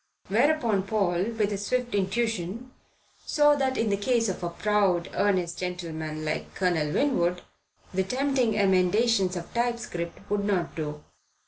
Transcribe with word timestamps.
Whereupon 0.29 0.87
Paul, 0.87 1.25
with 1.37 1.51
his 1.51 1.67
swift 1.67 1.93
intuition, 1.93 2.71
saw 3.23 3.53
that 3.57 3.77
in 3.77 3.91
the 3.91 3.97
case 3.97 4.29
of 4.29 4.41
a 4.41 4.49
proud, 4.49 5.11
earnest 5.13 5.59
gentleman 5.59 6.25
like 6.25 6.55
Colonel 6.55 6.91
Winwood 6.91 7.43
the 7.93 8.01
tempting 8.03 8.57
emendations 8.57 9.35
of 9.35 9.53
typescript 9.53 10.27
would 10.27 10.43
not 10.43 10.73
do. 10.73 11.03